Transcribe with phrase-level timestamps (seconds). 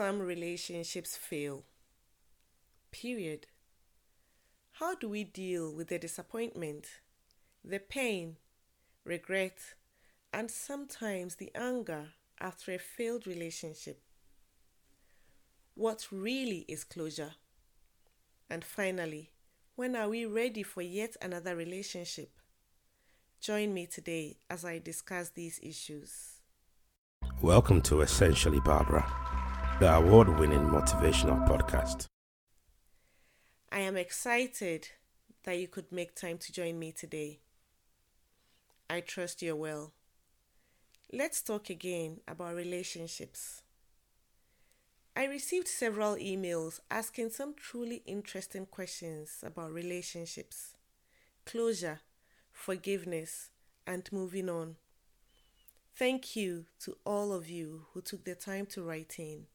[0.00, 1.62] some relationships fail?
[2.90, 3.46] Period.
[4.72, 6.86] How do we deal with the disappointment,
[7.62, 8.38] the pain,
[9.04, 9.58] regret,
[10.32, 14.00] and sometimes the anger after a failed relationship?
[15.74, 17.34] What really is closure?
[18.48, 19.32] And finally,
[19.76, 22.30] when are we ready for yet another relationship?
[23.38, 26.40] Join me today as I discuss these issues.
[27.42, 29.10] Welcome to Essentially Barbara,
[29.80, 32.04] the award winning motivational podcast.
[33.72, 34.90] I am excited
[35.44, 37.40] that you could make time to join me today.
[38.90, 39.94] I trust you're well.
[41.10, 43.62] Let's talk again about relationships.
[45.16, 50.76] I received several emails asking some truly interesting questions about relationships,
[51.46, 52.00] closure,
[52.52, 53.48] forgiveness,
[53.86, 54.76] and moving on.
[55.96, 59.46] Thank you to all of you who took the time to write in.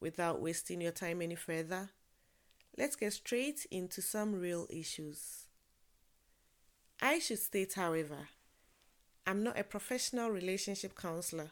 [0.00, 1.90] Without wasting your time any further,
[2.78, 5.44] let's get straight into some real issues.
[7.00, 8.28] I should state, however,
[9.26, 11.50] I'm not a professional relationship counselor.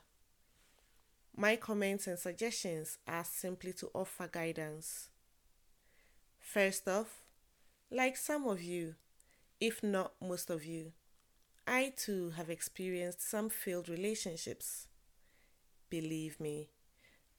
[1.37, 5.09] My comments and suggestions are simply to offer guidance.
[6.41, 7.23] First off,
[7.91, 8.95] like some of you,
[9.61, 10.93] if not most of you,
[11.67, 14.89] I too have experienced some failed relationships.
[15.91, 16.71] Believe me,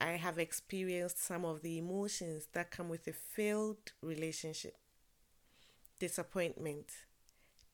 [0.02, 4.76] I have experienced some of the emotions that come with a failed relationship
[6.00, 6.92] disappointment,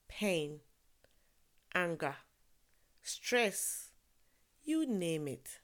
[0.08, 0.60] pain,
[1.74, 2.16] anger,
[3.04, 3.90] stress,
[4.64, 5.60] you name it.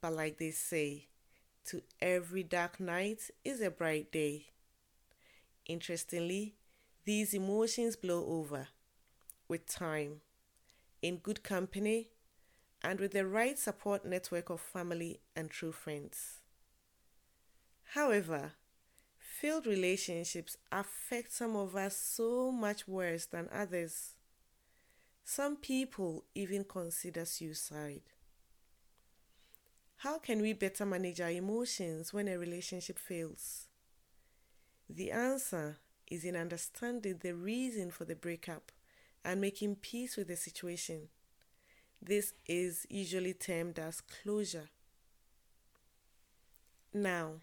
[0.00, 1.08] But like they say,
[1.66, 4.46] to every dark night is a bright day.
[5.66, 6.56] Interestingly,
[7.04, 8.68] these emotions blow over
[9.48, 10.20] with time,
[11.02, 12.10] in good company,
[12.82, 16.40] and with the right support network of family and true friends.
[17.94, 18.52] However,
[19.18, 24.14] failed relationships affect some of us so much worse than others.
[25.24, 28.02] Some people even consider suicide.
[29.96, 33.66] How can we better manage our emotions when a relationship fails?
[34.88, 38.72] The answer is in understanding the reason for the breakup
[39.24, 41.08] and making peace with the situation.
[42.02, 44.68] This is usually termed as closure.
[46.92, 47.40] Now,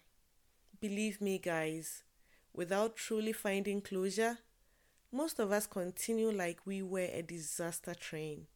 [0.80, 2.04] believe me, guys,
[2.52, 4.38] without truly finding closure,
[5.12, 8.46] most of us continue like we were a disaster train.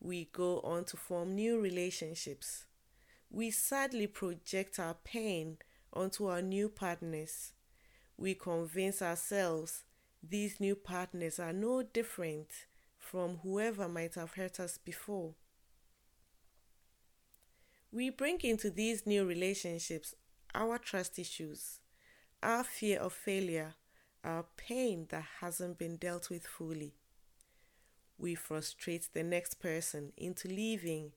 [0.00, 2.66] We go on to form new relationships.
[3.30, 5.58] We sadly project our pain
[5.92, 7.52] onto our new partners.
[8.16, 9.84] We convince ourselves
[10.22, 12.66] these new partners are no different
[13.10, 15.32] from whoever might have hurt us before.
[17.90, 20.14] We bring into these new relationships
[20.54, 21.80] our trust issues,
[22.42, 23.74] our fear of failure,
[24.22, 26.96] our pain that hasn't been dealt with fully.
[28.18, 31.12] We frustrate the next person into leaving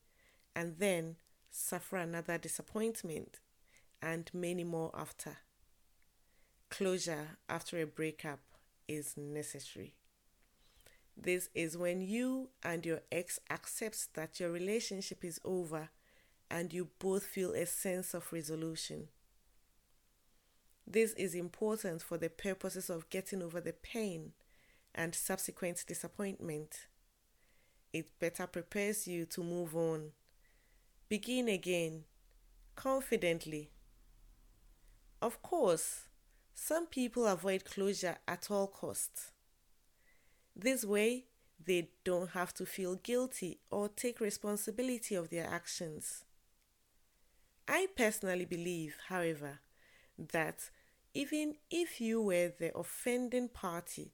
[0.56, 1.18] and then
[1.50, 3.40] suffer another disappointment
[4.02, 5.40] and many more after.
[6.70, 8.40] Closure after a breakup
[8.88, 9.96] is necessary.
[11.16, 15.90] This is when you and your ex accepts that your relationship is over
[16.50, 19.08] and you both feel a sense of resolution.
[20.86, 24.34] This is important for the purposes of getting over the pain
[24.94, 26.88] and subsequent disappointment.
[27.94, 30.12] It better prepares you to move on.
[31.08, 32.04] Begin again,
[32.76, 33.70] confidently.
[35.22, 36.08] Of course,
[36.54, 39.32] some people avoid closure at all costs.
[40.56, 41.26] This way,
[41.64, 46.26] they don't have to feel guilty or take responsibility of their actions.
[47.68, 49.60] I personally believe, however,
[50.18, 50.70] that
[51.14, 54.12] even if you were the offending party,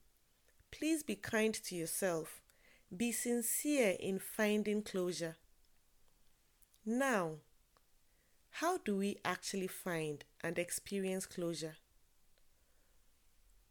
[0.71, 2.41] please be kind to yourself.
[2.95, 5.35] Be sincere in finding closure.
[6.85, 7.37] Now,
[8.49, 11.75] how do we actually find and experience closure?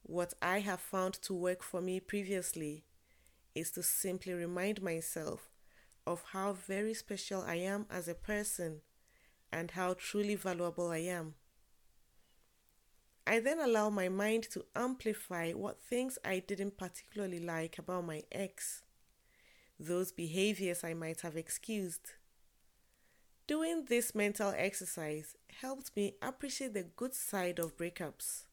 [0.09, 2.85] What I have found to work for me previously
[3.57, 5.51] is to simply remind myself
[6.07, 8.83] of how very special I am as a person
[9.53, 11.35] and how truly valuable I am.
[13.27, 18.23] I then allow my mind to amplify what things I didn't particularly like about my
[18.31, 18.85] ex,
[19.81, 22.13] those behaviors I might have excused.
[23.49, 28.46] Doing this mental exercise helped me appreciate the good side of breakups.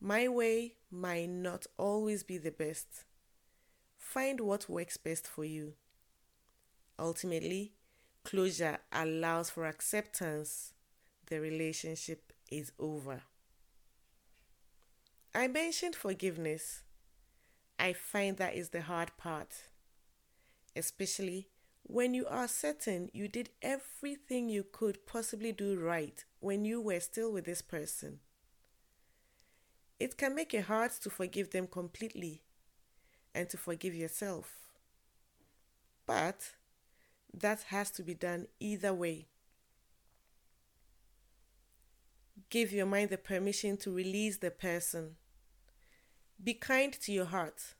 [0.00, 3.04] My way might not always be the best.
[3.96, 5.74] Find what works best for you.
[6.98, 7.72] Ultimately,
[8.24, 10.72] closure allows for acceptance,
[11.26, 13.22] the relationship is over.
[15.34, 16.82] I mentioned forgiveness.
[17.78, 19.68] I find that is the hard part,
[20.74, 21.48] especially
[21.82, 27.00] when you are certain you did everything you could possibly do right when you were
[27.00, 28.20] still with this person.
[29.98, 32.42] It can make it hard to forgive them completely
[33.34, 34.52] and to forgive yourself.
[36.06, 36.52] But
[37.34, 39.26] that has to be done either way.
[42.50, 45.16] Give your mind the permission to release the person.
[46.42, 47.74] Be kind to your heart.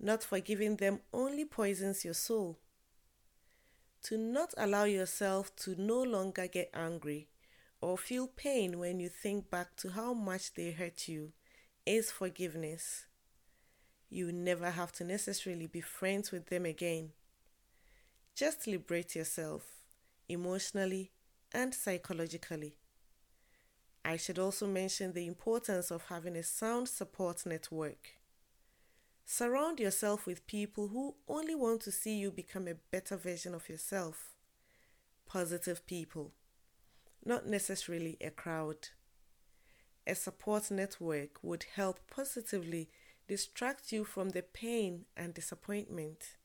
[0.00, 2.58] Not forgiving them only poisons your soul.
[4.04, 7.28] To not allow yourself to no longer get angry
[7.84, 11.30] or feel pain when you think back to how much they hurt you
[11.84, 13.04] is forgiveness.
[14.08, 17.10] You never have to necessarily be friends with them again.
[18.34, 19.66] Just liberate yourself
[20.30, 21.10] emotionally
[21.52, 22.78] and psychologically.
[24.02, 28.12] I should also mention the importance of having a sound support network.
[29.26, 33.68] Surround yourself with people who only want to see you become a better version of
[33.68, 34.32] yourself.
[35.26, 36.32] Positive people,
[37.24, 38.88] not necessarily a crowd.
[40.06, 42.90] A support network would help positively
[43.26, 46.36] distract you from the pain and disappointment,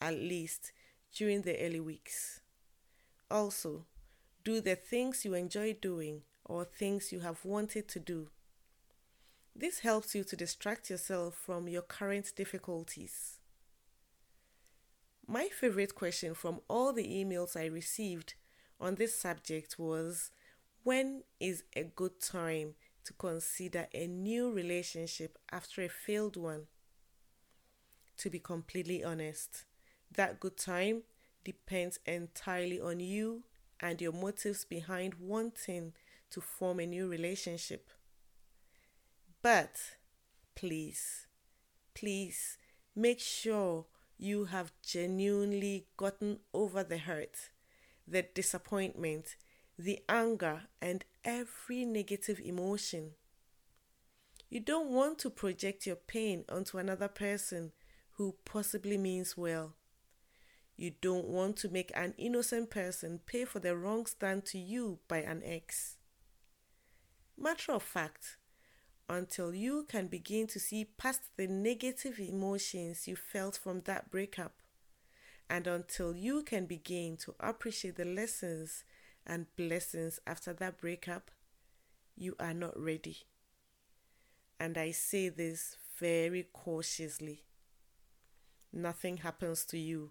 [0.00, 0.72] at least
[1.14, 2.40] during the early weeks.
[3.30, 3.86] Also,
[4.44, 8.28] do the things you enjoy doing or things you have wanted to do.
[9.56, 13.38] This helps you to distract yourself from your current difficulties.
[15.26, 18.34] My favorite question from all the emails I received
[18.84, 20.30] on this subject was
[20.82, 26.66] When is a good time to consider a new relationship after a failed one?
[28.18, 29.64] To be completely honest,
[30.14, 31.02] that good time
[31.44, 33.44] depends entirely on you
[33.80, 35.94] and your motives behind wanting
[36.30, 37.88] to form a new relationship.
[39.40, 39.76] But
[40.54, 41.26] please,
[41.94, 42.58] please
[42.94, 43.86] make sure
[44.18, 47.50] you have genuinely gotten over the hurt,
[48.06, 49.36] the disappointment,
[49.78, 53.12] the anger, and every negative emotion.
[54.50, 57.72] You don't want to project your pain onto another person
[58.12, 59.74] who possibly means well.
[60.76, 64.98] You don't want to make an innocent person pay for the wrongs done to you
[65.08, 65.96] by an ex.
[67.36, 68.36] Matter of fact,
[69.08, 74.52] until you can begin to see past the negative emotions you felt from that breakup,
[75.48, 78.84] and until you can begin to appreciate the lessons
[79.26, 81.30] and blessings after that breakup,
[82.16, 83.18] you are not ready.
[84.58, 87.44] And I say this very cautiously.
[88.72, 90.10] Nothing happens to you,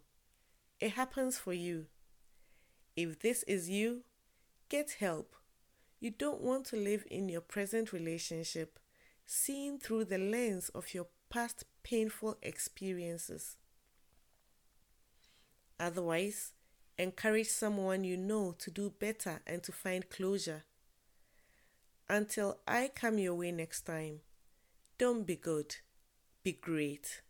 [0.80, 1.88] it happens for you.
[2.96, 4.04] If this is you,
[4.70, 5.36] get help
[6.04, 8.78] you don't want to live in your present relationship
[9.26, 13.56] seeing through the lens of your past painful experiences.
[15.84, 16.54] Otherwise,
[16.98, 20.64] encourage someone you know to do better and to find closure.
[22.08, 24.22] Until I come your way next time,
[24.98, 25.76] don't be good,
[26.42, 27.22] be great.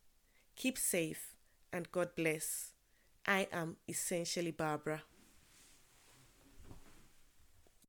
[0.56, 1.34] Keep safe
[1.72, 2.74] and God bless.
[3.26, 5.02] I am essentially Barbara.